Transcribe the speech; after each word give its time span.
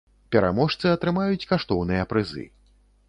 Пераможцы 0.35 0.85
атрымаюць 0.95 1.47
каштоўныя 1.51 2.09
прызы. 2.15 2.49